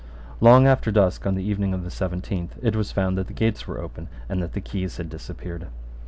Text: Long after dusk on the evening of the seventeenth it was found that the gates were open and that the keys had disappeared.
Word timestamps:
Long 0.39 0.65
after 0.65 0.89
dusk 0.91 1.27
on 1.27 1.35
the 1.35 1.43
evening 1.43 1.75
of 1.75 1.83
the 1.83 1.91
seventeenth 1.91 2.57
it 2.63 2.75
was 2.75 2.91
found 2.91 3.19
that 3.19 3.27
the 3.27 3.33
gates 3.33 3.67
were 3.67 3.79
open 3.79 4.07
and 4.27 4.41
that 4.41 4.53
the 4.53 4.59
keys 4.59 4.97
had 4.97 5.09
disappeared. 5.09 5.67